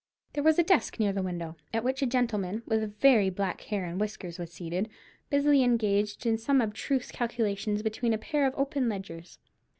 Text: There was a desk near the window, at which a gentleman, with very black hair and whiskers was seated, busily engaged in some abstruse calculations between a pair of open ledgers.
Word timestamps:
There 0.33 0.43
was 0.43 0.57
a 0.57 0.63
desk 0.63 0.99
near 0.99 1.13
the 1.13 1.21
window, 1.21 1.57
at 1.71 1.83
which 1.83 2.01
a 2.01 2.07
gentleman, 2.07 2.63
with 2.65 2.97
very 2.97 3.29
black 3.29 3.61
hair 3.61 3.85
and 3.85 3.99
whiskers 4.01 4.39
was 4.39 4.51
seated, 4.51 4.89
busily 5.29 5.61
engaged 5.61 6.25
in 6.25 6.39
some 6.39 6.59
abstruse 6.59 7.11
calculations 7.11 7.83
between 7.83 8.11
a 8.11 8.17
pair 8.17 8.47
of 8.47 8.55
open 8.57 8.89
ledgers. 8.89 9.37